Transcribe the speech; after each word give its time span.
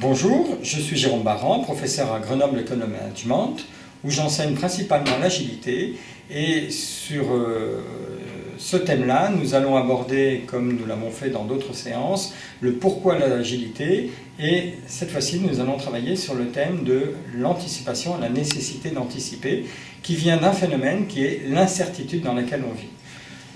Bonjour, 0.00 0.58
je 0.62 0.80
suis 0.80 0.96
Jérôme 0.96 1.24
Barran, 1.24 1.58
professeur 1.58 2.12
à 2.12 2.20
Grenoble 2.20 2.60
Economy 2.60 2.92
Management, 2.92 3.56
où 4.04 4.10
j'enseigne 4.10 4.54
principalement 4.54 5.18
l'agilité. 5.20 5.96
Et 6.30 6.70
sur 6.70 7.34
euh, 7.34 7.82
ce 8.58 8.76
thème-là, 8.76 9.32
nous 9.36 9.56
allons 9.56 9.76
aborder, 9.76 10.44
comme 10.46 10.76
nous 10.76 10.86
l'avons 10.86 11.10
fait 11.10 11.30
dans 11.30 11.46
d'autres 11.46 11.74
séances, 11.74 12.32
le 12.60 12.74
pourquoi 12.74 13.16
de 13.16 13.24
l'agilité. 13.24 14.12
Et 14.38 14.74
cette 14.86 15.10
fois-ci, 15.10 15.40
nous 15.40 15.58
allons 15.58 15.78
travailler 15.78 16.14
sur 16.14 16.36
le 16.36 16.46
thème 16.46 16.84
de 16.84 17.14
l'anticipation, 17.34 18.18
la 18.20 18.28
nécessité 18.28 18.90
d'anticiper, 18.90 19.64
qui 20.04 20.14
vient 20.14 20.36
d'un 20.36 20.52
phénomène 20.52 21.08
qui 21.08 21.24
est 21.24 21.42
l'incertitude 21.48 22.22
dans 22.22 22.34
laquelle 22.34 22.62
on 22.64 22.72
vit. 22.72 22.86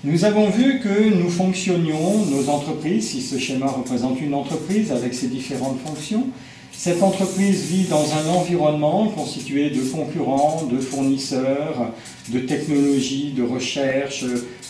Nous 0.05 0.25
avons 0.25 0.49
vu 0.49 0.81
que 0.81 1.13
nous 1.15 1.29
fonctionnions, 1.29 2.25
nos 2.25 2.49
entreprises, 2.49 3.11
si 3.11 3.21
ce 3.21 3.39
schéma 3.39 3.67
représente 3.67 4.19
une 4.19 4.33
entreprise 4.33 4.91
avec 4.91 5.13
ses 5.13 5.27
différentes 5.27 5.79
fonctions, 5.79 6.27
cette 6.73 7.01
entreprise 7.01 7.67
vit 7.67 7.85
dans 7.85 8.03
un 8.13 8.33
environnement 8.35 9.07
constitué 9.07 9.69
de 9.69 9.79
concurrents, 9.79 10.67
de 10.69 10.77
fournisseurs, 10.79 11.93
de 12.27 12.39
technologies, 12.39 13.31
de 13.31 13.43
recherche, 13.43 14.25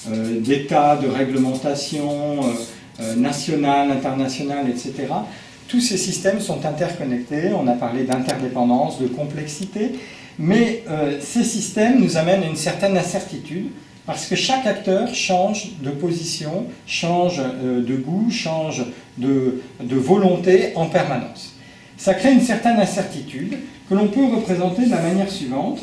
euh, 0.07 0.39
d'états, 0.39 0.97
de 0.97 1.07
réglementation 1.07 2.43
euh, 2.43 2.49
euh, 2.99 3.15
nationale, 3.15 3.89
internationale, 3.89 4.69
etc. 4.69 5.11
Tous 5.67 5.81
ces 5.81 5.97
systèmes 5.97 6.41
sont 6.41 6.63
interconnectés, 6.63 7.49
on 7.59 7.65
a 7.65 7.73
parlé 7.73 8.03
d'interdépendance, 8.03 8.99
de 8.99 9.07
complexité, 9.07 9.93
mais 10.37 10.83
ces 11.21 11.43
systèmes 11.43 11.99
nous 11.99 12.17
amènent 12.17 12.43
à 12.43 12.47
une 12.47 12.55
certaine 12.55 12.97
incertitude 12.97 13.69
parce 14.05 14.25
que 14.25 14.35
chaque 14.35 14.65
acteur 14.65 15.13
change 15.13 15.69
de 15.81 15.89
position, 15.89 16.65
change 16.85 17.39
euh, 17.39 17.81
de 17.81 17.95
goût, 17.95 18.29
change 18.29 18.83
de, 19.17 19.61
volonté 19.79 20.73
en 20.75 20.87
permanence. 20.87 21.55
Ça 21.97 22.13
crée 22.13 22.33
une 22.33 22.41
certaine 22.41 22.79
incertitude 22.79 23.57
que 23.89 23.95
l'on 23.95 24.07
peut 24.07 24.25
représenter 24.25 24.85
de 24.85 24.91
la 24.91 25.01
manière 25.01 25.29
suivante. 25.29 25.79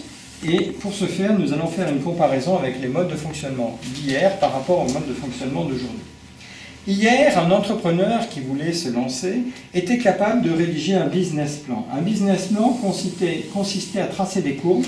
Et 0.46 0.72
pour 0.80 0.92
ce 0.92 1.04
faire, 1.04 1.38
nous 1.38 1.52
allons 1.52 1.66
faire 1.66 1.88
une 1.90 2.00
comparaison 2.00 2.58
avec 2.58 2.80
les 2.80 2.88
modes 2.88 3.08
de 3.08 3.16
fonctionnement 3.16 3.78
d'hier 3.94 4.38
par 4.38 4.52
rapport 4.52 4.80
au 4.80 4.90
mode 4.90 5.06
de 5.06 5.14
fonctionnement 5.14 5.64
d'aujourd'hui. 5.64 6.00
Hier, 6.86 7.38
un 7.38 7.50
entrepreneur 7.50 8.26
qui 8.28 8.40
voulait 8.40 8.72
se 8.72 8.88
lancer 8.88 9.42
était 9.74 9.98
capable 9.98 10.40
de 10.40 10.50
rédiger 10.50 10.94
un 10.94 11.06
business 11.06 11.56
plan. 11.56 11.86
Un 11.94 12.00
business 12.00 12.46
plan 12.46 12.70
consistait 13.52 14.00
à 14.00 14.06
tracer 14.06 14.40
des 14.40 14.54
courbes 14.54 14.86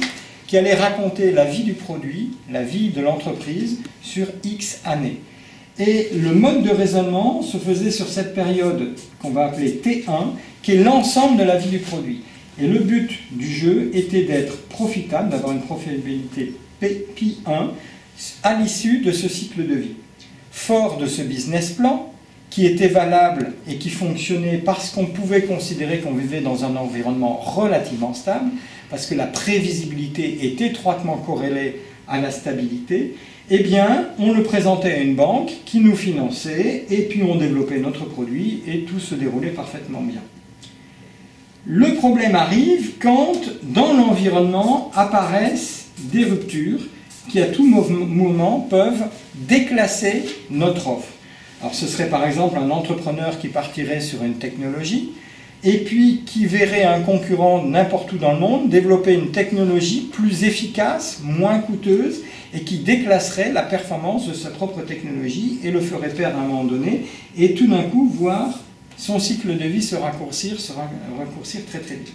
qui 0.53 0.59
allait 0.59 0.75
raconter 0.75 1.33
la 1.33 1.47
vie 1.47 1.63
du 1.63 1.73
produit, 1.73 2.33
la 2.51 2.63
vie 2.63 2.91
de 2.91 3.01
l'entreprise 3.01 3.79
sur 4.03 4.27
X 4.45 4.83
années. 4.85 5.17
Et 5.79 6.11
le 6.15 6.35
mode 6.35 6.63
de 6.63 6.69
raisonnement 6.69 7.41
se 7.41 7.57
faisait 7.57 7.91
sur 7.91 8.07
cette 8.07 8.35
période 8.35 8.91
qu'on 9.23 9.31
va 9.31 9.47
appeler 9.47 9.81
T1, 9.83 10.33
qui 10.61 10.73
est 10.73 10.85
l'ensemble 10.85 11.39
de 11.39 11.45
la 11.45 11.57
vie 11.57 11.71
du 11.71 11.79
produit. 11.79 12.21
Et 12.61 12.67
le 12.67 12.81
but 12.81 13.19
du 13.31 13.51
jeu 13.51 13.91
était 13.95 14.25
d'être 14.25 14.59
profitable, 14.69 15.31
d'avoir 15.31 15.53
une 15.53 15.63
profitabilité 15.63 16.53
Pi1 16.83 17.71
à 18.43 18.53
l'issue 18.53 18.99
de 18.99 19.11
ce 19.11 19.31
cycle 19.31 19.67
de 19.67 19.75
vie. 19.75 19.97
Fort 20.51 20.99
de 20.99 21.07
ce 21.07 21.23
business 21.23 21.71
plan, 21.71 22.12
qui 22.53 22.67
était 22.67 22.89
valable 22.89 23.53
et 23.67 23.77
qui 23.77 23.89
fonctionnait 23.89 24.59
parce 24.59 24.91
qu'on 24.91 25.07
pouvait 25.07 25.43
considérer 25.43 26.01
qu'on 26.01 26.13
vivait 26.13 26.43
dans 26.43 26.65
un 26.65 26.77
environnement 26.77 27.37
relativement 27.37 28.13
stable, 28.13 28.51
parce 28.91 29.07
que 29.07 29.15
la 29.15 29.27
prévisibilité 29.27 30.41
est 30.45 30.61
étroitement 30.61 31.17
corrélée 31.17 31.81
à 32.07 32.21
la 32.21 32.31
stabilité, 32.31 33.17
eh 33.49 33.61
bien, 33.61 34.09
on 34.19 34.33
le 34.33 34.43
présentait 34.43 34.93
à 34.93 34.99
une 34.99 35.15
banque 35.15 35.51
qui 35.65 35.81
nous 35.81 35.97
finançait, 35.97 36.85
et 36.91 37.03
puis 37.09 37.23
on 37.23 37.37
développait 37.37 37.79
notre 37.79 38.05
produit, 38.05 38.63
et 38.69 38.81
tout 38.81 39.01
se 39.01 39.15
déroulait 39.15 39.49
parfaitement 39.49 40.03
bien. 40.03 40.21
Le 41.65 41.95
problème 41.95 42.35
arrive 42.35 42.99
quand, 43.01 43.41
dans 43.63 43.95
l'environnement, 43.95 44.91
apparaissent 44.95 45.87
des 46.13 46.25
ruptures 46.25 46.81
qui, 47.31 47.41
à 47.41 47.47
tout 47.47 47.67
moment, 47.67 48.67
peuvent 48.69 49.05
déclasser 49.35 50.25
notre 50.51 50.89
offre. 50.89 51.09
Alors, 51.63 51.75
ce 51.77 51.87
serait 51.87 52.09
par 52.09 52.27
exemple 52.27 52.59
un 52.59 52.71
entrepreneur 52.71 53.39
qui 53.39 53.47
partirait 53.47 54.01
sur 54.01 54.25
une 54.25 54.35
technologie, 54.35 55.13
et 55.63 55.79
puis 55.79 56.23
qui 56.27 56.47
verrait 56.47 56.83
un 56.83 57.03
concurrent 57.03 57.63
n'importe 57.63 58.13
où 58.13 58.19
dans 58.19 58.33
le 58.33 58.41
monde 58.41 58.69
développer 58.69 59.15
une 59.15 59.31
technologie 59.31 60.11
plus 60.13 60.43
efficace, 60.43 61.21
moins 61.23 61.61
coûteuse, 61.61 62.23
et 62.53 62.63
qui 62.63 62.79
déclasserait 62.79 63.53
la 63.53 63.63
performance 63.63 64.29
de 64.29 64.35
sa 64.35 64.51
propre 64.51 64.83
technologie 64.83 65.61
et 65.63 65.71
le 65.71 65.81
ferait 65.81 66.09
perdre 66.09 66.39
à 66.39 66.43
un 66.43 66.47
moment 66.47 66.65
donné, 66.65 67.07
et 67.39 67.55
tout 67.55 67.69
d'un 67.69 67.85
coup 67.85 68.09
voir 68.09 68.59
son 68.97 69.21
cycle 69.21 69.57
de 69.57 69.65
vie 69.65 69.83
se 69.83 69.95
raccourcir, 69.95 70.61
se 70.61 70.73
raccourcir 70.73 71.65
très 71.65 71.79
très 71.79 71.95
vite. 71.95 72.13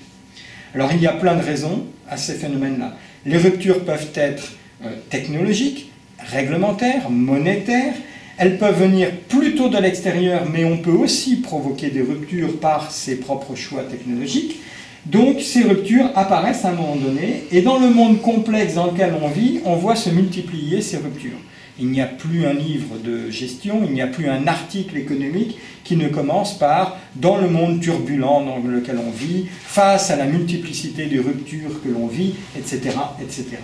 Alors 0.75 0.91
il 0.91 1.01
y 1.01 1.07
a 1.07 1.13
plein 1.13 1.37
de 1.37 1.41
raisons 1.41 1.85
à 2.09 2.17
ces 2.17 2.33
phénomènes-là. 2.33 2.97
Les 3.25 3.37
ruptures 3.37 3.85
peuvent 3.85 4.11
être 4.13 4.51
euh, 4.83 4.89
technologiques, 5.09 5.89
réglementaires, 6.19 7.09
monétaires, 7.09 7.93
elles 8.37 8.57
peuvent 8.57 8.79
venir 8.79 9.09
de 9.57 9.77
l'extérieur, 9.77 10.43
mais 10.51 10.63
on 10.63 10.77
peut 10.77 10.91
aussi 10.91 11.37
provoquer 11.37 11.89
des 11.89 12.01
ruptures 12.01 12.59
par 12.59 12.91
ses 12.91 13.15
propres 13.15 13.55
choix 13.55 13.83
technologiques. 13.83 14.59
Donc 15.07 15.41
ces 15.41 15.63
ruptures 15.63 16.11
apparaissent 16.15 16.63
à 16.63 16.69
un 16.69 16.75
moment 16.75 16.95
donné, 16.95 17.43
et 17.51 17.61
dans 17.61 17.79
le 17.79 17.89
monde 17.89 18.21
complexe 18.21 18.75
dans 18.75 18.85
lequel 18.85 19.15
on 19.19 19.27
vit, 19.27 19.59
on 19.65 19.75
voit 19.75 19.95
se 19.95 20.11
multiplier 20.11 20.81
ces 20.81 20.97
ruptures. 20.97 21.39
Il 21.79 21.87
n'y 21.87 22.01
a 22.01 22.05
plus 22.05 22.45
un 22.45 22.53
livre 22.53 22.97
de 23.03 23.29
gestion, 23.31 23.81
il 23.83 23.93
n'y 23.93 24.01
a 24.01 24.07
plus 24.07 24.29
un 24.29 24.47
article 24.47 24.95
économique 24.95 25.57
qui 25.83 25.95
ne 25.95 26.07
commence 26.07 26.57
par 26.57 26.97
dans 27.15 27.37
le 27.37 27.49
monde 27.49 27.81
turbulent 27.81 28.43
dans 28.45 28.59
lequel 28.59 28.99
on 28.99 29.11
vit, 29.11 29.47
face 29.63 30.11
à 30.11 30.15
la 30.15 30.25
multiplicité 30.25 31.07
des 31.07 31.19
ruptures 31.19 31.81
que 31.83 31.89
l'on 31.89 32.07
vit, 32.07 32.35
etc., 32.55 32.95
etc. 33.21 33.57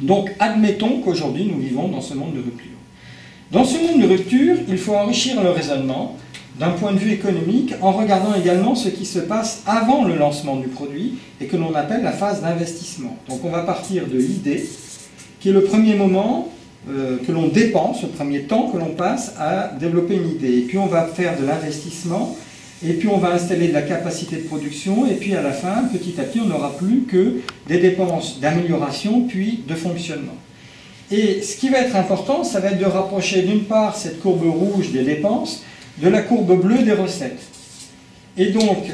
Donc 0.00 0.30
admettons 0.38 1.00
qu'aujourd'hui 1.00 1.44
nous 1.44 1.58
vivons 1.58 1.88
dans 1.88 2.00
ce 2.00 2.14
monde 2.14 2.32
de 2.32 2.40
rupture. 2.40 2.79
Dans 3.52 3.64
ce 3.64 3.78
monde 3.78 4.00
de 4.00 4.06
rupture, 4.06 4.58
il 4.68 4.78
faut 4.78 4.94
enrichir 4.94 5.42
le 5.42 5.50
raisonnement 5.50 6.16
d'un 6.60 6.70
point 6.70 6.92
de 6.92 6.98
vue 6.98 7.10
économique 7.10 7.74
en 7.80 7.90
regardant 7.90 8.32
également 8.32 8.76
ce 8.76 8.88
qui 8.88 9.04
se 9.04 9.18
passe 9.18 9.64
avant 9.66 10.04
le 10.04 10.14
lancement 10.14 10.54
du 10.54 10.68
produit 10.68 11.14
et 11.40 11.46
que 11.46 11.56
l'on 11.56 11.74
appelle 11.74 12.04
la 12.04 12.12
phase 12.12 12.42
d'investissement. 12.42 13.16
Donc 13.28 13.44
on 13.44 13.50
va 13.50 13.62
partir 13.62 14.06
de 14.06 14.16
l'idée, 14.16 14.64
qui 15.40 15.48
est 15.48 15.52
le 15.52 15.64
premier 15.64 15.96
moment 15.96 16.48
euh, 16.88 17.16
que 17.26 17.32
l'on 17.32 17.48
dépense, 17.48 18.02
le 18.02 18.10
premier 18.10 18.42
temps 18.42 18.70
que 18.70 18.78
l'on 18.78 18.94
passe 18.94 19.34
à 19.36 19.72
développer 19.80 20.14
une 20.14 20.30
idée. 20.30 20.58
Et 20.58 20.62
puis 20.62 20.78
on 20.78 20.86
va 20.86 21.06
faire 21.06 21.36
de 21.36 21.44
l'investissement, 21.44 22.36
et 22.86 22.92
puis 22.92 23.08
on 23.08 23.18
va 23.18 23.32
installer 23.32 23.66
de 23.66 23.72
la 23.72 23.82
capacité 23.82 24.36
de 24.36 24.42
production, 24.42 25.06
et 25.06 25.14
puis 25.14 25.34
à 25.34 25.42
la 25.42 25.52
fin, 25.52 25.82
petit 25.92 26.20
à 26.20 26.22
petit, 26.22 26.38
on 26.40 26.46
n'aura 26.46 26.76
plus 26.76 27.00
que 27.00 27.40
des 27.66 27.78
dépenses 27.78 28.38
d'amélioration, 28.38 29.22
puis 29.22 29.64
de 29.66 29.74
fonctionnement. 29.74 30.36
Et 31.10 31.42
ce 31.42 31.56
qui 31.56 31.70
va 31.70 31.78
être 31.78 31.96
important, 31.96 32.44
ça 32.44 32.60
va 32.60 32.68
être 32.68 32.78
de 32.78 32.84
rapprocher 32.84 33.42
d'une 33.42 33.64
part 33.64 33.96
cette 33.96 34.20
courbe 34.20 34.44
rouge 34.44 34.92
des 34.92 35.02
dépenses 35.02 35.64
de 35.98 36.08
la 36.08 36.22
courbe 36.22 36.60
bleue 36.60 36.84
des 36.84 36.92
recettes. 36.92 37.40
Et 38.36 38.50
donc, 38.50 38.86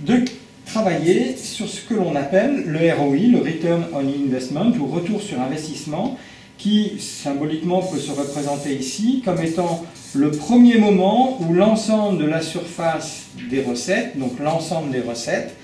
de 0.00 0.24
travailler 0.66 1.34
sur 1.36 1.66
ce 1.66 1.80
que 1.80 1.94
l'on 1.94 2.14
appelle 2.14 2.64
le 2.66 2.78
ROI, 2.92 3.30
le 3.32 3.38
Return 3.38 3.86
on 3.94 4.00
Investment, 4.00 4.72
ou 4.78 4.86
retour 4.86 5.22
sur 5.22 5.40
investissement, 5.40 6.18
qui 6.58 6.98
symboliquement 6.98 7.80
peut 7.80 7.98
se 7.98 8.10
représenter 8.10 8.74
ici 8.74 9.22
comme 9.24 9.40
étant 9.40 9.84
le 10.14 10.30
premier 10.30 10.78
moment 10.78 11.40
où 11.40 11.54
l'ensemble 11.54 12.22
de 12.22 12.28
la 12.28 12.42
surface 12.42 13.26
des 13.50 13.62
recettes, 13.62 14.18
donc 14.18 14.38
l'ensemble 14.40 14.90
des 14.90 15.00
recettes, 15.00 15.54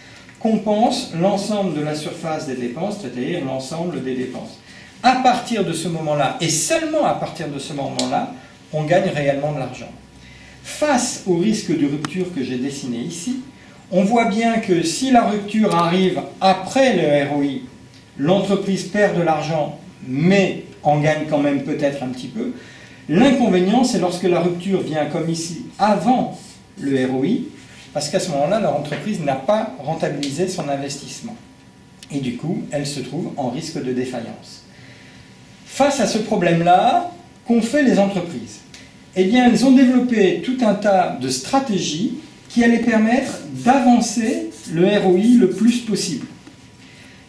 compense 0.40 1.12
l'ensemble 1.20 1.74
de 1.74 1.82
la 1.82 1.94
surface 1.94 2.46
des 2.46 2.56
dépenses, 2.56 2.98
c'est-à-dire 3.00 3.44
l'ensemble 3.44 4.02
des 4.02 4.14
dépenses 4.14 4.61
à 5.02 5.16
partir 5.16 5.64
de 5.64 5.72
ce 5.72 5.88
moment-là, 5.88 6.36
et 6.40 6.48
seulement 6.48 7.04
à 7.04 7.14
partir 7.14 7.48
de 7.48 7.58
ce 7.58 7.72
moment-là, 7.72 8.32
on 8.72 8.84
gagne 8.84 9.10
réellement 9.10 9.52
de 9.52 9.58
l'argent. 9.58 9.90
Face 10.62 11.24
au 11.26 11.38
risque 11.38 11.76
de 11.76 11.86
rupture 11.86 12.32
que 12.34 12.42
j'ai 12.42 12.56
dessiné 12.56 12.98
ici, 12.98 13.40
on 13.90 14.04
voit 14.04 14.26
bien 14.26 14.58
que 14.58 14.82
si 14.82 15.10
la 15.10 15.24
rupture 15.24 15.74
arrive 15.74 16.22
après 16.40 16.96
le 16.96 17.28
ROI, 17.28 17.62
l'entreprise 18.16 18.84
perd 18.84 19.18
de 19.18 19.22
l'argent, 19.22 19.78
mais 20.06 20.64
en 20.82 21.00
gagne 21.00 21.26
quand 21.28 21.40
même 21.40 21.64
peut-être 21.64 22.02
un 22.02 22.08
petit 22.08 22.28
peu. 22.28 22.52
L'inconvénient, 23.08 23.84
c'est 23.84 23.98
lorsque 23.98 24.22
la 24.22 24.40
rupture 24.40 24.80
vient 24.80 25.06
comme 25.06 25.28
ici 25.28 25.66
avant 25.78 26.38
le 26.80 27.06
ROI, 27.06 27.42
parce 27.92 28.08
qu'à 28.08 28.20
ce 28.20 28.30
moment-là, 28.30 28.60
l'entreprise 28.60 29.20
n'a 29.20 29.34
pas 29.34 29.74
rentabilisé 29.78 30.48
son 30.48 30.68
investissement. 30.68 31.36
Et 32.10 32.20
du 32.20 32.36
coup, 32.36 32.62
elle 32.70 32.86
se 32.86 33.00
trouve 33.00 33.32
en 33.36 33.50
risque 33.50 33.82
de 33.82 33.92
défaillance. 33.92 34.64
Face 35.74 36.00
à 36.00 36.06
ce 36.06 36.18
problème-là, 36.18 37.10
qu'ont 37.48 37.62
fait 37.62 37.82
les 37.82 37.98
entreprises 37.98 38.60
Eh 39.16 39.24
bien, 39.24 39.48
elles 39.48 39.64
ont 39.64 39.72
développé 39.72 40.42
tout 40.44 40.58
un 40.60 40.74
tas 40.74 41.16
de 41.18 41.30
stratégies 41.30 42.18
qui 42.50 42.62
allaient 42.62 42.80
permettre 42.80 43.38
d'avancer 43.64 44.50
le 44.70 44.86
ROI 44.98 45.38
le 45.40 45.48
plus 45.48 45.78
possible. 45.78 46.26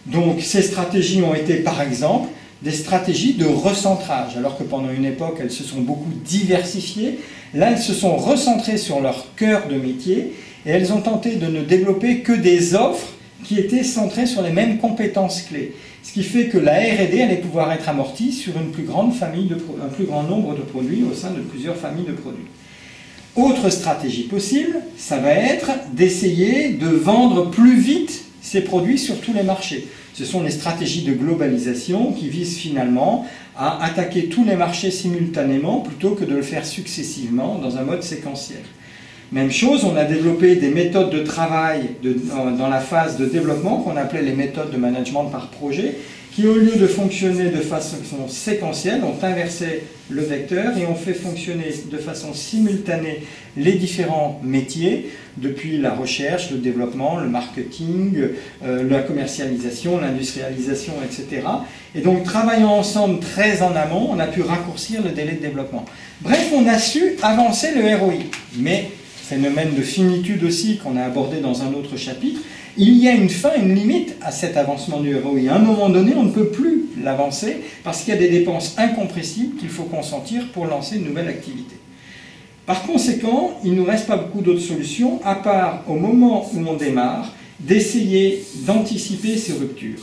Donc, 0.08 0.42
ces 0.42 0.62
stratégies 0.62 1.22
ont 1.22 1.34
été, 1.34 1.56
par 1.56 1.80
exemple, 1.80 2.28
des 2.62 2.74
stratégies 2.74 3.36
de 3.36 3.46
recentrage, 3.46 4.36
alors 4.36 4.58
que 4.58 4.64
pendant 4.64 4.92
une 4.92 5.06
époque, 5.06 5.38
elles 5.40 5.50
se 5.50 5.64
sont 5.64 5.80
beaucoup 5.80 6.12
diversifiées. 6.26 7.20
Là, 7.54 7.72
elles 7.72 7.82
se 7.82 7.94
sont 7.94 8.18
recentrées 8.18 8.78
sur 8.78 9.00
leur 9.00 9.34
cœur 9.36 9.70
de 9.70 9.76
métier 9.76 10.34
et 10.66 10.70
elles 10.70 10.92
ont 10.92 11.00
tenté 11.00 11.38
de 11.38 11.48
ne 11.48 11.62
développer 11.62 12.20
que 12.20 12.34
des 12.34 12.76
offres 12.76 13.14
qui 13.44 13.60
étaient 13.60 13.84
centrées 13.84 14.26
sur 14.26 14.42
les 14.42 14.52
mêmes 14.52 14.78
compétences 14.78 15.42
clés. 15.42 15.74
Ce 16.04 16.12
qui 16.12 16.24
fait 16.24 16.48
que 16.48 16.58
la 16.58 16.74
R&D 16.74 17.22
allait 17.22 17.38
pouvoir 17.38 17.72
être 17.72 17.88
amortie 17.90 18.32
sur 18.32 18.58
une 18.58 18.72
plus 18.72 18.84
grande 18.84 19.14
famille 19.14 19.48
de, 19.48 19.56
un 19.56 19.88
plus 19.88 20.06
grand 20.06 20.24
nombre 20.24 20.56
de 20.56 20.62
produits 20.62 21.04
au 21.10 21.14
sein 21.14 21.32
de 21.32 21.40
plusieurs 21.40 21.78
familles 21.78 22.06
de 22.06 22.14
produits. 22.14 22.48
Autre 23.36 23.70
stratégie 23.70 24.24
possible, 24.24 24.76
ça 24.98 25.18
va 25.18 25.32
être 25.32 25.72
d'essayer 25.94 26.74
de 26.74 26.88
vendre 26.88 27.50
plus 27.50 27.78
vite 27.78 28.26
ces 28.42 28.62
produits 28.62 29.00
sur 29.00 29.20
tous 29.22 29.34
les 29.34 29.44
marchés. 29.44 29.88
Ce 30.14 30.26
sont 30.26 30.44
les 30.44 30.52
stratégies 30.52 31.02
de 31.02 31.14
globalisation 31.14 32.12
qui 32.12 32.30
visent 32.30 32.58
finalement 32.58 33.26
à 33.56 33.84
attaquer 33.84 34.26
tous 34.26 34.46
les 34.46 34.56
marchés 34.56 34.92
simultanément 34.92 35.80
plutôt 35.80 36.12
que 36.12 36.26
de 36.26 36.36
le 36.36 36.44
faire 36.44 36.66
successivement 36.66 37.58
dans 37.58 37.78
un 37.78 37.84
mode 37.84 38.04
séquentiel. 38.04 38.62
Même 39.34 39.52
chose, 39.52 39.84
on 39.84 39.96
a 39.96 40.04
développé 40.06 40.58
des 40.58 40.70
méthodes 40.70 41.10
de 41.10 41.24
travail 41.24 41.90
dans 42.04 42.68
la 42.68 42.80
phase 42.80 43.18
de 43.18 43.26
développement 43.26 43.78
qu'on 43.78 43.98
appelait 43.98 44.22
les 44.22 44.34
méthodes 44.36 44.70
de 44.70 44.78
management 44.78 45.26
par 45.26 45.48
projet, 45.48 45.96
qui 46.32 46.46
au 46.46 46.54
lieu 46.54 46.76
de 46.76 46.86
fonctionner 46.86 47.50
de 47.50 47.58
façon 47.58 47.98
séquentielle, 48.28 49.02
ont 49.04 49.16
inversé 49.26 49.86
le 50.12 50.22
vecteur 50.22 50.78
et 50.78 50.86
ont 50.86 50.94
fait 50.94 51.16
fonctionner 51.16 51.74
de 51.92 51.98
façon 51.98 52.36
simultanée 52.36 53.24
les 53.58 53.72
différents 53.74 54.40
métiers, 54.44 55.10
depuis 55.38 55.80
la 55.80 55.96
recherche, 55.96 56.52
le 56.52 56.58
développement, 56.58 57.18
le 57.20 57.28
marketing, 57.28 58.16
euh, 58.64 58.88
la 58.88 59.00
commercialisation, 59.00 60.00
l'industrialisation, 60.00 60.94
etc. 61.04 61.48
Et 61.96 62.02
donc 62.02 62.24
travaillant 62.24 62.74
ensemble 62.74 63.20
très 63.20 63.64
en 63.64 63.76
amont, 63.76 64.10
on 64.12 64.20
a 64.20 64.28
pu 64.28 64.44
raccourcir 64.44 65.02
le 65.02 65.10
délai 65.10 65.34
de 65.34 65.42
développement. 65.42 65.86
Bref, 66.22 66.52
on 66.56 66.68
a 66.68 66.78
su 66.78 67.16
avancer 67.24 67.70
le 67.76 67.96
ROI. 67.96 68.14
Mais 68.60 68.92
phénomène 69.24 69.74
de 69.76 69.82
finitude 69.82 70.44
aussi 70.44 70.78
qu'on 70.78 70.98
a 70.98 71.04
abordé 71.04 71.40
dans 71.40 71.64
un 71.64 71.74
autre 71.74 71.98
chapitre, 71.98 72.42
il 72.76 72.98
y 72.98 73.08
a 73.08 73.14
une 73.14 73.30
fin, 73.30 73.56
une 73.56 73.74
limite 73.74 74.16
à 74.22 74.32
cet 74.32 74.58
avancement 74.58 75.00
du 75.00 75.16
ROI. 75.16 75.50
À 75.50 75.56
un 75.56 75.60
moment 75.60 75.90
donné, 75.90 76.14
on 76.16 76.24
ne 76.24 76.32
peut 76.32 76.48
plus 76.48 76.86
l'avancer 77.02 77.58
parce 77.84 78.02
qu'il 78.02 78.14
y 78.14 78.18
a 78.18 78.20
des 78.20 78.30
dépenses 78.30 78.76
incompressibles 78.78 79.58
qu'il 79.58 79.70
faut 79.70 79.84
consentir 79.84 80.48
pour 80.52 80.66
lancer 80.66 80.98
une 80.98 81.06
nouvelle 81.06 81.30
activité. 81.30 81.76
Par 82.66 82.84
conséquent, 82.84 83.60
il 83.64 83.72
ne 83.72 83.78
nous 83.78 83.86
reste 83.86 84.08
pas 84.08 84.18
beaucoup 84.18 84.42
d'autres 84.42 84.62
solutions, 84.62 85.22
à 85.24 85.36
part 85.36 85.84
au 85.88 85.96
moment 85.96 86.50
où 86.54 86.68
on 86.68 86.76
démarre, 86.76 87.34
d'essayer 87.60 88.44
d'anticiper 88.66 89.38
ces 89.38 89.54
ruptures. 89.54 90.00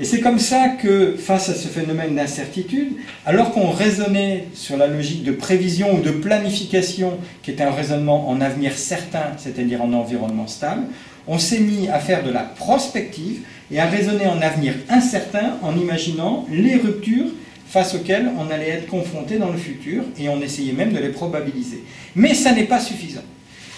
Et 0.00 0.04
c'est 0.04 0.20
comme 0.20 0.40
ça 0.40 0.70
que, 0.70 1.14
face 1.16 1.48
à 1.48 1.54
ce 1.54 1.68
phénomène 1.68 2.16
d'incertitude, 2.16 2.94
alors 3.24 3.52
qu'on 3.52 3.70
raisonnait 3.70 4.46
sur 4.52 4.76
la 4.76 4.88
logique 4.88 5.22
de 5.22 5.30
prévision 5.30 5.94
ou 5.94 6.00
de 6.00 6.10
planification, 6.10 7.18
qui 7.42 7.52
est 7.52 7.60
un 7.60 7.70
raisonnement 7.70 8.28
en 8.28 8.40
avenir 8.40 8.72
certain, 8.72 9.32
c'est-à-dire 9.36 9.82
en 9.82 9.92
environnement 9.92 10.48
stable, 10.48 10.82
on 11.28 11.38
s'est 11.38 11.60
mis 11.60 11.88
à 11.88 12.00
faire 12.00 12.24
de 12.24 12.30
la 12.30 12.40
prospective 12.40 13.42
et 13.70 13.78
à 13.78 13.86
raisonner 13.86 14.26
en 14.26 14.42
avenir 14.42 14.74
incertain 14.88 15.58
en 15.62 15.78
imaginant 15.78 16.44
les 16.50 16.74
ruptures 16.74 17.30
face 17.68 17.94
auxquelles 17.94 18.30
on 18.36 18.50
allait 18.50 18.70
être 18.70 18.88
confronté 18.88 19.38
dans 19.38 19.50
le 19.50 19.58
futur 19.58 20.02
et 20.18 20.28
on 20.28 20.40
essayait 20.40 20.72
même 20.72 20.92
de 20.92 20.98
les 20.98 21.08
probabiliser. 21.10 21.84
Mais 22.16 22.34
ça 22.34 22.52
n'est 22.52 22.64
pas 22.64 22.80
suffisant. 22.80 23.22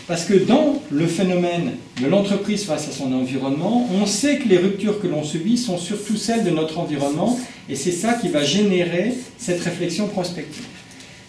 Parce 0.09 0.25
que 0.25 0.35
dans 0.35 0.81
le 0.93 1.07
phénomène 1.07 1.73
de 2.01 2.07
l'entreprise 2.07 2.65
face 2.65 2.89
à 2.89 2.93
son 2.93 3.13
environnement, 3.13 3.89
on 4.01 4.07
sait 4.07 4.39
que 4.39 4.49
les 4.49 4.57
ruptures 4.57 5.01
que 5.01 5.09
l'on 5.09 5.25
subit 5.25 5.59
sont 5.59 5.79
surtout 5.79 6.17
celles 6.17 6.45
de 6.45 6.51
notre 6.51 6.79
environnement 6.79 7.37
et 7.69 7.75
c'est 7.75 7.91
ça 7.91 8.15
qui 8.15 8.29
va 8.29 8.45
générer 8.45 9.15
cette 9.37 9.61
réflexion 9.61 10.07
prospective. 10.07 10.65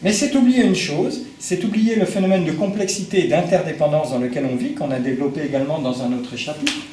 Mais 0.04 0.14
c'est 0.14 0.36
oublier 0.36 0.64
une 0.64 0.76
chose, 0.76 1.24
c'est 1.40 1.64
oublier 1.64 1.96
le 1.96 2.06
phénomène 2.06 2.46
de 2.46 2.52
complexité 2.52 3.26
et 3.26 3.28
d'interdépendance 3.28 4.12
dans 4.12 4.20
lequel 4.20 4.46
on 4.52 4.56
vit, 4.56 4.74
qu'on 4.74 4.92
a 4.92 5.00
développé 5.00 5.42
également 5.44 5.80
dans 5.80 6.04
un 6.04 6.14
autre 6.14 6.38
chapitre, 6.38 6.86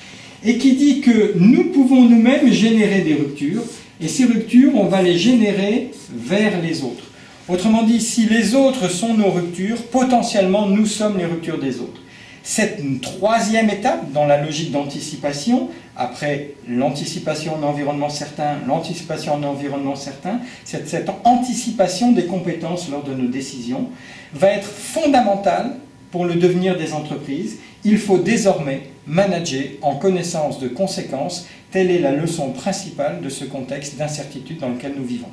et 0.43 0.57
qui 0.57 0.73
dit 0.77 1.03
que 1.03 1.35
nous 1.37 1.65
pouvons 1.65 2.09
nous-mêmes 2.09 2.51
générer 2.51 3.03
des 3.03 3.13
ruptures, 3.13 3.63
et 4.01 4.09
ces 4.09 4.25
ruptures, 4.25 4.73
on 4.75 4.87
va 4.87 5.03
les 5.03 5.19
générer 5.19 5.91
vers 6.17 6.63
les 6.63 6.83
autres. 6.83 7.05
Autrement 7.47 7.83
dit, 7.83 8.01
si 8.01 8.25
les 8.25 8.55
autres 8.55 8.89
sont 8.89 9.13
nos 9.13 9.31
ruptures, 9.31 9.83
potentiellement 9.89 10.67
nous 10.67 10.87
sommes 10.87 11.19
les 11.19 11.27
ruptures 11.27 11.59
des 11.59 11.79
autres. 11.79 12.01
Cette 12.43 12.81
troisième 13.03 13.69
étape 13.69 14.13
dans 14.13 14.25
la 14.27 14.43
logique 14.43 14.71
d'anticipation, 14.71 15.69
après 15.95 16.53
l'anticipation 16.67 17.55
en 17.57 17.63
environnement 17.63 18.09
certain, 18.09 18.59
l'anticipation 18.67 19.35
en 19.35 19.43
environnement 19.43 19.95
certain, 19.95 20.41
cette, 20.65 20.89
cette 20.89 21.11
anticipation 21.25 22.13
des 22.13 22.25
compétences 22.25 22.89
lors 22.89 23.03
de 23.03 23.13
nos 23.15 23.29
décisions 23.29 23.89
va 24.33 24.49
être 24.49 24.67
fondamentale 24.67 25.77
pour 26.11 26.25
le 26.25 26.37
devenir 26.37 26.79
des 26.79 26.95
entreprises. 26.95 27.59
Il 27.85 27.99
faut 27.99 28.19
désormais 28.19 28.85
manager 29.07 29.65
en 29.83 29.97
connaissance 29.97 30.61
de 30.61 30.69
conséquences. 30.69 31.47
Telle 31.71 31.91
est 31.91 31.99
la 31.99 32.13
leçon 32.13 32.53
principale 32.53 33.21
de 33.21 33.29
ce 33.29 33.45
contexte 33.45 33.97
d'incertitude 33.97 34.61
dans 34.61 34.71
lequel 34.71 34.95
nous 34.97 35.05
vivons. 35.05 35.29